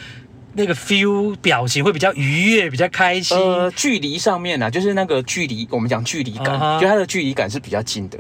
[0.55, 3.37] 那个 feel 表情会比较愉悦，比较开心。
[3.37, 8.19] 呃，距离上面啊，就是那个距离，我们讲距离感，啊、哈就他的距离感是比较近的，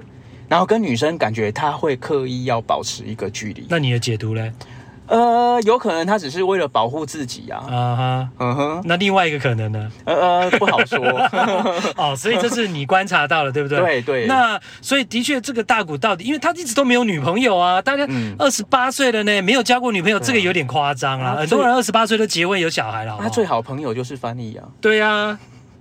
[0.48, 3.66] 然后跟女生感觉他会刻意要保持一个距离。
[3.68, 4.52] 那你的解读呢？
[5.08, 7.56] 呃，有可能他只是为了保护自己呀。
[7.68, 8.82] 啊哈，嗯哼。
[8.84, 9.90] 那另外一个可能呢？
[10.04, 10.98] 呃呃，不好说。
[11.96, 13.78] 哦，所以这是你观察到了，对不对？
[14.02, 14.26] 对对。
[14.26, 18.06] 那所以的确，这个大谷到底，因为他一直都没有女朋友啊，大家
[18.38, 21.36] 二十八岁了呢，没有交过女朋友，这个有点夸张啦。
[21.38, 23.18] 很多人二十八岁都结婚有小孩了。
[23.20, 24.64] 他最好朋友就是翻译啊。
[24.80, 25.38] 对呀。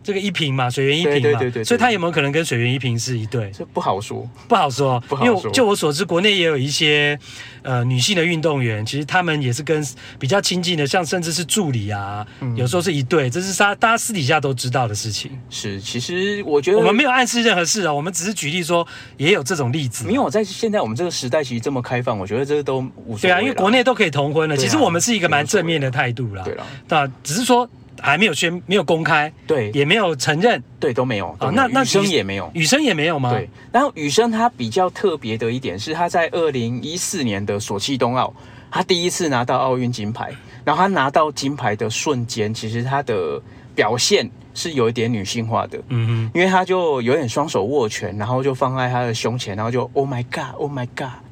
[0.08, 3.52] 这个一平嘛，水源一平嘛，对对对对，所以他有没有可能跟水源一平是一对？
[3.52, 5.28] 这不好说，不好说，不好说。
[5.28, 7.20] 因为就我所知，国内也有一些
[7.62, 9.86] 呃女性的运动员，其实他们也是跟
[10.18, 15.30] 比较亲近的，像甚至是助理啊，嗯、有时候是一对，这是大大家私底下都知道的事情。
[15.50, 20.06] 是，其实我觉得我们没有暗示任何事啊，我们只是举例说，也有这种例子。
[20.06, 23.30] 没有在现在我们这个时代，其实这么开放，我觉得这个都无所谓。
[23.30, 26.46] 对啊，因为国内都可以同婚了，啊、其实我们是一个蛮正面的态度啦。
[26.46, 26.56] 对
[26.98, 27.70] 啊，只是说。
[28.02, 31.28] 还没有宣，没有公开，对，也没有承认，对，都没有。
[31.40, 33.32] 啊，那那羽生也没有，羽生也没有吗？
[33.32, 33.50] 对。
[33.72, 38.34] 然后羽生他比较特别的一点是，他在二零一四年的索契冬奥，
[38.70, 40.32] 他第一次拿到奥运金牌。
[40.64, 43.42] 然后他拿到金牌的瞬间，其实他的
[43.74, 51.24] 表现是有一点女性化的，嗯嗯，因为他就有点双手握拳，然后就放在他的胸前，然后就 Oh my God，Oh my God，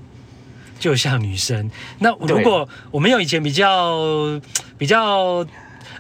[0.80, 1.70] 就像女生。
[2.00, 4.40] 那如果我们有以前比较
[4.78, 5.46] 比较。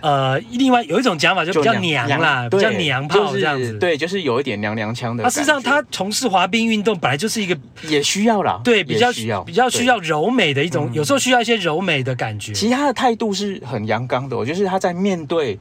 [0.06, 5.24] 呃，另外有一种讲法就比较娘啦，娘比较娘炮这样子，就是，对，就是有一点娘娘腔的。
[5.24, 12.54] 啊，事实上，他从事滑冰运动本来就是一个也需要啦，对，比较需要，比较需要柔美的一种，有时候需要一些柔美的感觉。
[12.54, 15.58] 其实他的态度是很阳刚的，我就是他在面对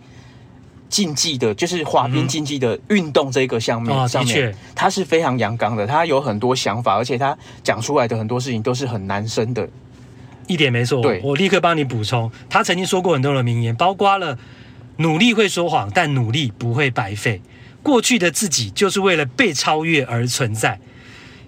[0.90, 9.66] 竞技的，就是滑冰竞技的运动这个项目上面，他是非常阳刚的，他有很多想法，而且他讲出来的很多事情都是很男生的。
[10.46, 12.30] 一点没错，我立刻帮你补充。
[12.48, 14.38] 他曾经说过很多的名言，包括了
[14.98, 17.40] 努力会说谎，但努力不会白费。
[17.82, 20.80] 过去的自己就是为了被超越而存在。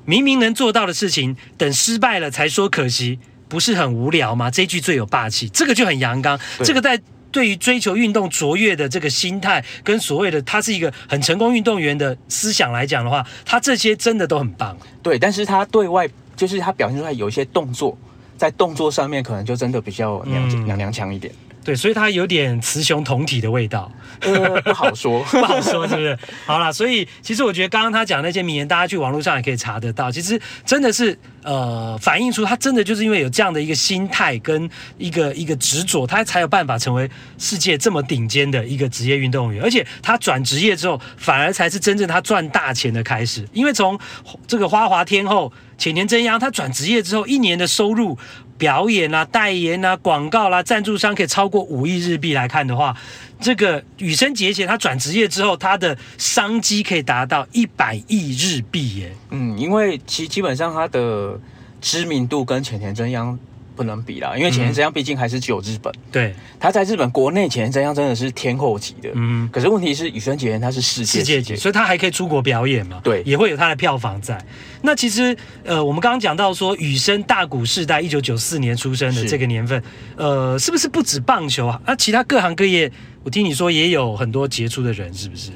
[0.04, 4.50] 明明能做到的事情，等失败了才说可惜，不是很无聊吗？
[4.50, 6.38] 这句最有霸气，这个就很阳刚。
[6.62, 7.00] 这个在
[7.32, 14.76] 对于追求运动卓越的这个心态，跟所谓的他是一个很成功运动员的思想来讲的话，他这些真的都很棒。
[15.02, 17.96] 对，但是他对外就是他表现出来有一些动作。
[18.36, 21.32] 在动作上面，可能就真的比较娘娘娘腔一点。
[21.66, 26.16] 对，所以他有点雌雄同体的味道，呃，不好说， 不好说，是不是？
[26.46, 30.08] 好啦，所以其实我觉得刚刚他讲那些名言，大家去网络上也可以查得到。
[30.08, 39.60] 其实真的是呃，反映出他真的就是因为有这样的一个心态跟一个一个执着，他才有办法成为世界这么顶尖的一个职业运动员。
[39.60, 43.44] 而且他转职业之后，反而才是真正他赚大钱的开始。
[43.52, 43.98] 因为从
[44.46, 48.16] 这个花滑天后浅田真央，他转职业之后，一年的收入。
[48.58, 52.96] 表演啊、代言啊、广告啦、啊、赞助商可以超过五亿日币来看的话，
[53.40, 59.12] 这个羽生结弦他转职业之后，他的商机可以达到一百亿日币耶。
[59.30, 61.38] 嗯，因为其基本上他的
[61.80, 63.38] 知名度跟浅田真央。
[63.76, 65.92] 不能比啦，因为前田真央毕竟还是只有日本。
[66.10, 69.10] 对，他在日本国内，前田真央真的是天后级的。
[69.14, 73.00] 嗯，可是问题是羽生结弦他是世世界级，所以他还可以出国表演嘛？
[73.04, 74.42] 对，也会有他的票房在。
[74.82, 79.82] 那其实，呃，我们刚刚讲到说羽生大谷世代一九九四年出生的这个年份，
[80.16, 81.80] 呃，是不是不止棒球啊？
[81.84, 82.90] 啊其他各行各业，
[83.22, 85.50] 我听你说也有很多杰出的人，是不是？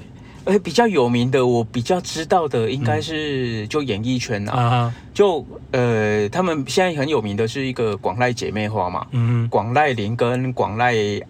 [0.44, 11.22] 呃，比较有名的，我比较知道的应该是就演艺圈啊，嗯、就呃，他们现在很有名的是一个广濑姐妹花嘛，嗯，广濑铃跟广濑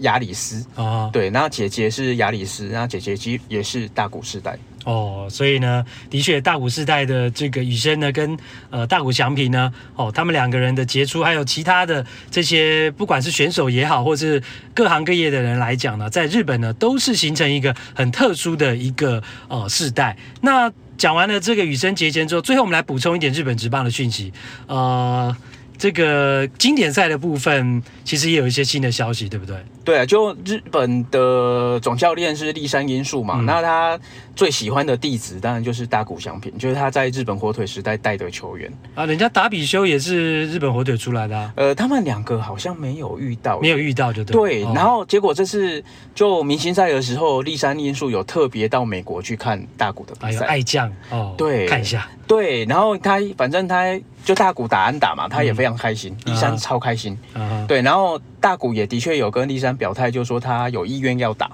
[0.00, 0.64] 雅里斯。
[0.74, 4.58] 啊，对，那姐姐是雅里斯，那姐姐其实也是大谷世代。
[4.84, 8.36] 哦，所以呢，的确，大谷世代的这个羽生呢，跟
[8.70, 14.42] 呃大谷翔平呢，哦，他们两个人的杰出，还有其他的这些，不管是选手也好，或是
[14.74, 20.16] 各行各业的人来讲呢，在日本呢，都是形成一个很特殊的一个呃世代。
[20.40, 24.32] 那讲完了这个羽生结弦之后，最后我们来补充一点日本职棒的讯息，
[24.66, 25.36] 呃。
[25.78, 29.56] 这个经典赛的部分，其实也有一些新的消息，对不对？
[29.84, 33.98] 对啊，就日本的总教练是立山英树嘛，嗯、那他
[34.36, 39.04] 最喜欢的弟子当然就是大谷翔平，就是他在日本火腿时代带的球员啊。
[39.06, 41.52] 人家达比修也是日本火腿出来的啊。
[41.56, 44.62] 呃，他们两个好像没有遇到，没有遇到就对。
[44.62, 45.82] 对，然后结果这次
[46.14, 52.08] 就明星赛的时候，立山英树有特别到美国去看大谷的比赛，爱将哦，对，看一下。
[52.28, 57.16] 对，然后他反正他就大谷打安打嘛，他也非常开心，栗山超开心。
[57.34, 61.50] 嗯、对，然后大谷也的确有跟栗山表态，就说他有意愿要打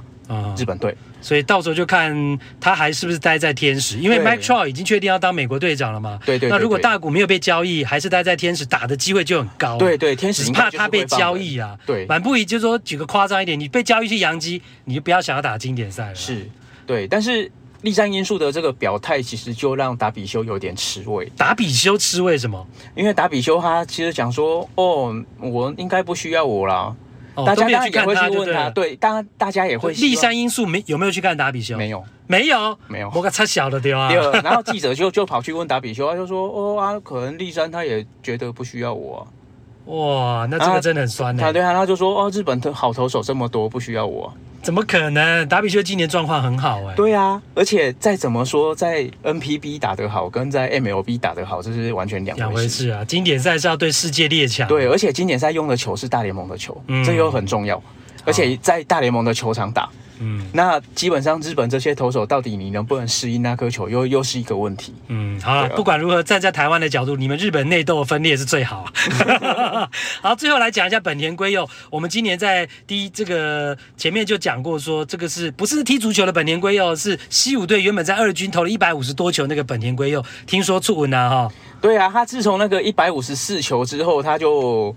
[0.57, 6.19] 日本队，所以到时候就看他还是不是待在天使，因为 Mike Trout 已经确定要当美国队长了嘛。
[6.27, 6.51] 对对。
[6.51, 9.79] 那如果大谷没有被交易，还是待在天使，打的机会就很高。
[9.79, 11.79] 对对，天使只怕他被交易啊。
[11.87, 16.15] 对，蛮不宜，就是说举个夸张一点，你被交易去洋基，你就不要想要打经典赛了。
[16.15, 16.49] 是，
[16.87, 17.51] 对，但是。
[17.83, 21.31] 栗山英树的这个表态，其实就让达比修有点吃味。
[21.37, 22.67] 达比修吃味什么？
[22.95, 26.95] 因为达比修他其实讲说，哦，我应该不需要我啦。
[27.35, 29.93] 哦、大家也会去问他，对，当然大家也会。
[29.93, 31.77] 栗山因素没有没有去看达比修？
[31.77, 33.09] 没有，没有，没有。
[33.15, 34.13] 我个差小的对啊。
[34.43, 39.23] 然后记者就就跑去问达比修，他就说，哦啊，可能栗山他也觉得不需要我、啊。
[39.87, 41.41] 哇，那这个真的很酸呢。
[41.41, 44.35] 他对啊，他就说，哦，日本的好投手这么多，不需要我、啊。
[44.63, 45.47] 怎么可能？
[45.49, 46.95] 达比修今年状况很好哎、欸。
[46.95, 52.47] 对啊，而且再怎么说，在 NPB 打得好，跟在 MLB 打得好，这是完全两回事。
[52.47, 53.05] 两回事啊！
[53.05, 54.69] 经典赛是要对世界列强。
[54.69, 57.83] 对，而且经典赛用的球是大联盟的球，嗯、这又很重要。
[58.29, 59.89] 而且在大联盟的球场打。
[60.21, 64.93] 嗯，那基本上日本这些投手到底你能不能适应那颗球，又又是一个问题。
[65.07, 68.85] 嗯，好了，啊、不管如何，站在台湾的角度，你们日本内斗分裂是最好。
[70.21, 71.69] 好，最后来讲一下本田圭佑。
[71.89, 76.97] 我们今年在第一这个前面就讲过说，说这个是不是踢足球的本田圭佑？
[76.97, 81.53] 是西武队原本在二军投了一百五十多球那个本田圭佑，听说出文啊哈。
[81.81, 84.93] 对啊，他自从那个一百五十四球之后，他就。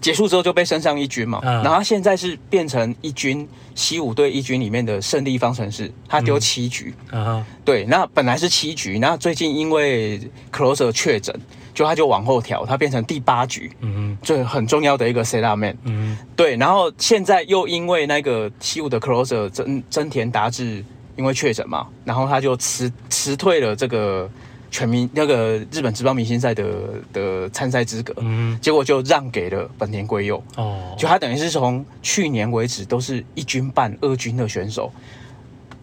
[0.00, 7.26] 结束之后就被升上一军嘛，嗯、然后他现在是变成一军西武队一军里面的胜利方程式，他丢七局，嗯。
[7.26, 10.20] 嗯、对，那本来是七局，那最近因为
[10.52, 11.34] closer 确诊，
[11.74, 20.84] 就他就往后调，他变成第八局，嗯，最很重要的一个 setup man，嗯，对，然后现在又因为那个西武的 closer 真真田达志
[21.16, 24.30] 因为确诊嘛，然后他就辞辞退了这个。
[24.76, 26.66] 全民那个日本职棒明星赛的
[27.10, 30.36] 的参赛资格，嗯，结果就让给了本田圭佑。
[30.56, 34.92] 哦，就他等于是从去年为止都是一军半二军的选手。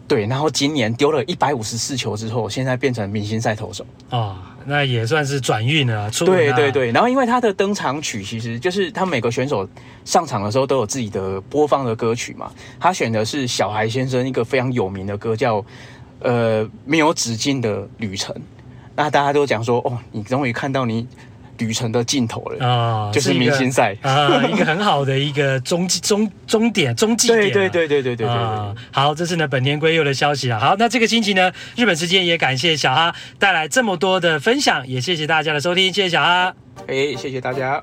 [0.06, 6.08] 对，然后今年丢了一百五十四球之后，现在变成明星赛投手哦，那也算是转运了。
[6.10, 9.68] 对对对，然后因为他的登场曲其实就是他每个选手
[10.04, 15.64] 上场的时候都有自己的播放的歌曲嘛，他选的是小孩先生一个非常有名的歌，叫
[16.20, 18.32] 呃没有止境的旅程。
[18.96, 21.06] 那大家都讲说，哦，你终于看到你。
[21.58, 27.38] 旅程的尽头了啊， 就是明星赛啊，一个很好的一个终终终点终极点。
[27.42, 28.74] 对对对对对对对。
[28.90, 30.58] 好，这是呢本田圭佑的消息啊。
[30.58, 36.52] 好，那这个星期呢，日本时间也感谢小哈带来这么多的分享，也谢谢大家的收听，谢谢小哈。
[36.88, 37.80] 哎，谢谢大家。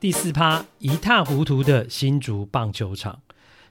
[0.00, 3.18] 第四趴，一塌糊涂的新竹棒球场。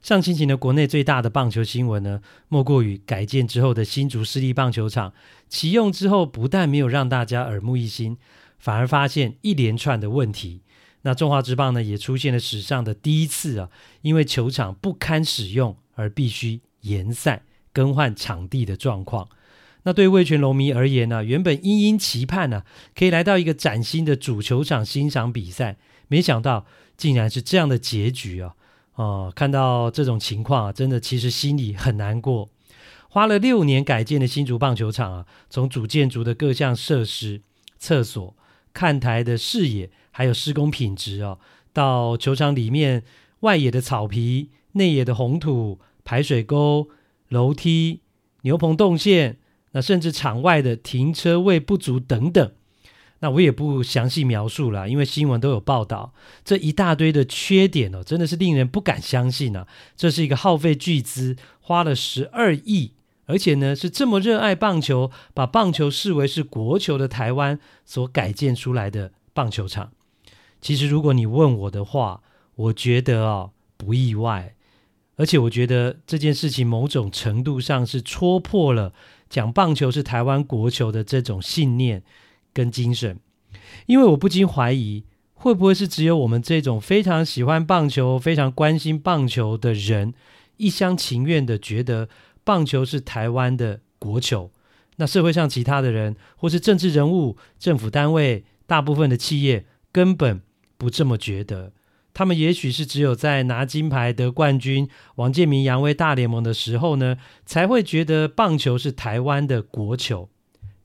[0.01, 5.13] 上星期呢，国内最大的棒球新闻呢，莫过于改建之后的新竹市立棒球场
[5.49, 8.17] 启用之后，不但没有让大家耳目一新，
[8.57, 10.61] 反而发现一连串的问题。
[11.01, 13.69] 那中华职棒呢，也出现了史上的第一次啊，
[14.01, 17.43] 因为球场不堪使用而必须延赛
[17.73, 19.27] 更换场地的状况。
[19.83, 22.63] 那对味全龙迷而言呢，原本殷殷期盼呢，
[22.95, 25.77] 可以来到一个崭新的主球场欣赏比赛，
[26.07, 26.65] 没想到
[26.97, 28.55] 竟然是这样的结局啊！
[28.97, 32.49] 哦，看到这种情况啊，真的其实心里很难过。
[33.09, 37.41] 花了六年改建的新竹棒球场啊，从主建筑的各项设施、
[37.77, 38.35] 厕所、
[38.73, 41.39] 看台的视野，还有施工品质哦，
[41.71, 43.03] 到球场里面
[43.41, 46.89] 外野的草皮、内野的红土、排水沟、
[47.29, 48.01] 楼梯、
[48.41, 49.37] 牛棚动线，
[49.73, 52.51] 那甚至场外的停车位不足等等。
[53.20, 56.13] 那我也不详细描述了，因为新闻都有报道
[56.45, 59.68] 这一大堆的缺点哦，真的是令人不敢相信啊！
[59.95, 62.91] 这是一个耗费巨资，花了十二亿，
[63.26, 69.91] 而且呢是这么热爱棒球，把棒球视为是国球的台湾所改建出来的棒球场。
[70.61, 72.22] 其实如果你问我的话，
[72.55, 74.53] 我觉得哦不意外，
[75.15, 78.93] 而且我觉得这件事情某种程度上是戳破了
[79.28, 82.03] 讲棒球是台湾国球的这种信念。
[82.58, 83.20] 跟精神，
[83.86, 85.03] 因为我不禁怀疑，
[85.36, 90.16] 会不会是只有我们这种非常喜欢棒球、非常关心棒球的人，
[90.58, 92.10] 一厢情愿的觉得
[92.43, 94.49] 棒球是台湾的国球？
[94.95, 100.41] 那社会上其他的人，或是政治人物、政府单位、大部分的企业，根本
[100.80, 101.74] 不这么觉得。
[102.16, 110.28] 他们也许是只有在拿金牌、得冠军、王建民扬威大联盟的时候呢，才会觉得棒球是台湾的国球。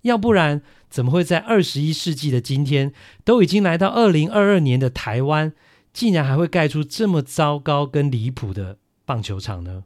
[0.02, 0.60] 要不然，
[0.92, 2.92] 怎么会在二十一世纪的今天，
[3.24, 5.54] 都已经来到二零二二年的台湾，
[5.90, 8.76] 竟然还会盖出这么糟糕跟离谱的
[9.06, 9.84] 棒球场呢？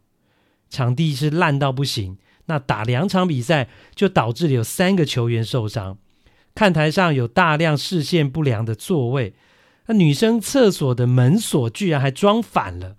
[0.69, 5.97] 场地是烂到不行，那打两场比赛就导致了有三个球员受伤，
[6.57, 9.35] 看台上有大量视线不良的座位，
[9.87, 12.97] 那女生厕所的门锁居然还装反了，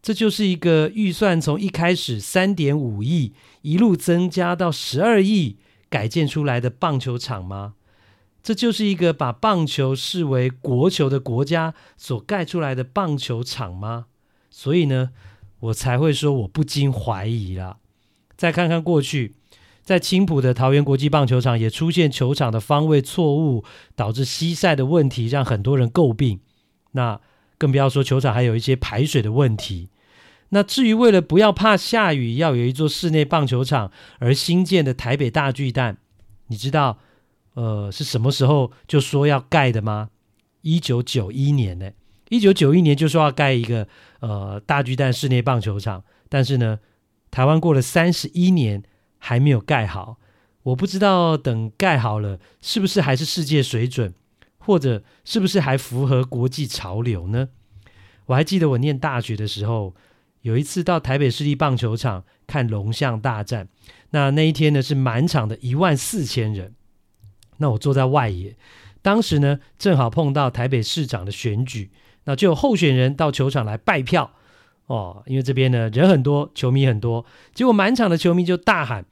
[0.00, 3.32] 这就是一个预算从一开始三点五亿
[3.62, 5.56] 一路增加到十二亿。
[5.90, 7.74] 改建出来的棒球场吗？
[8.42, 14.06] 这就是一个把棒球视为国球的国家所盖出来的棒球场吗？
[14.48, 15.10] 所以呢，
[15.58, 17.76] 我才会说我不禁怀疑了。
[18.38, 19.34] 再看看过去，
[19.82, 23.62] 在青浦的桃园国际棒球场也出现球场的方位错误，
[23.94, 26.40] 导致西晒的问题，让很多人诟病。
[26.92, 27.20] 那
[27.58, 29.90] 更不要说球场还有一些排水的问题。
[30.52, 35.98] 那至于为了不要怕下雨，要有一座室内棒球场而新建的台北大巨蛋，
[36.48, 36.98] 你知道，
[37.54, 40.10] 呃，是什么时候就说要盖的吗？
[40.62, 41.92] 一九九一年呢，
[42.30, 43.86] 一九九一年就说要盖一个
[44.18, 46.80] 呃大巨蛋室内棒球场，但是呢，
[47.30, 48.82] 台湾过了三十一年
[49.18, 50.18] 还没有盖好，
[50.64, 54.12] 我不知道等盖好了是不是还是世界水准，
[54.58, 57.50] 或者是不是还符合国际潮流呢？
[58.26, 59.94] 我还记得我念大学的时候。
[60.42, 63.68] 有一次到台北市立棒球场看龙象大战，
[64.10, 66.74] 那那一天呢是满场的一万四千人，
[67.58, 68.56] 那我坐在外野，
[69.02, 71.90] 当时呢正好碰到台北市长的选举，
[72.24, 74.30] 那就有候选人到球场来拜票
[74.86, 77.24] 哦，因为这边呢人很多，球迷很多，
[77.54, 79.04] 结果满场的球迷就大喊：“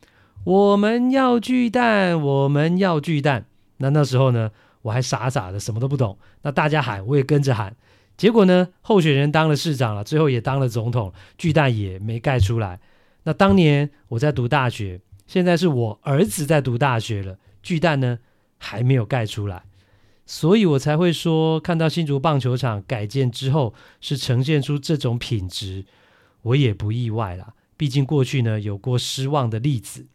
[0.44, 3.44] 我们要巨蛋，我们要巨蛋！”
[3.78, 4.50] 那那时候呢
[4.82, 7.76] 我还傻傻的什么都不懂，那大家喊我也跟着喊。
[8.18, 12.80] 结果呢，候选人当了市长了，最后也当了总统，巨蛋也没盖出来。
[13.22, 18.18] 那当年我在读大学，现在是我儿子在读大学了，巨蛋呢
[18.58, 19.62] 还没有盖出来，
[20.26, 25.84] 所以我才会说，看到新竹棒球场改建之后是呈现出这种品质，
[26.42, 27.54] 我也不意外啦。
[27.76, 30.08] 毕竟过去呢有过失望的例子。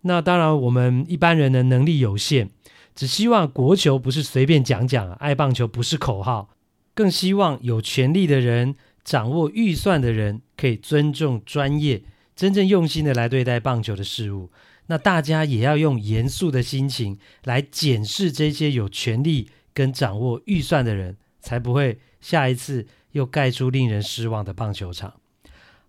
[0.00, 2.50] 那当然，我们一般人的能力有限，
[2.96, 6.50] 只希望国球不是随便讲讲，爱棒球不是口号，
[6.96, 8.74] 更希望有权力的人、
[9.04, 12.02] 掌握预算的人可以尊重专业，
[12.34, 14.50] 真正用心的来对待棒球的事物。
[14.86, 25.12] 那大家也要用严肃的心情来检视这些有权力跟掌握预算的人，才不会下一次又盖出令人失望的棒球场。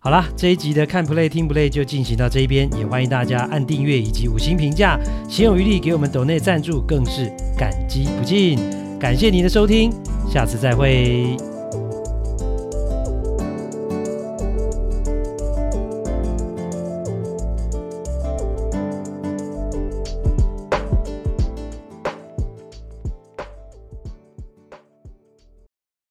[0.00, 8.87] 好啦，这一集的看 play 听 play 就进行到这一边，也欢迎大家按订阅以及五星评价，行有余力给我们抖内赞助，更是感激不尽。
[8.98, 9.92] 感谢您的收听，
[10.28, 11.36] 下次再会。